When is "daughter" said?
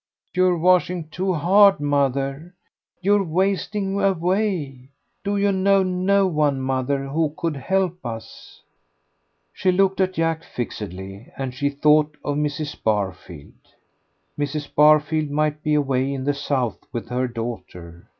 17.27-18.09